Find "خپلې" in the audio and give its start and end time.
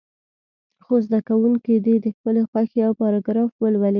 2.15-2.41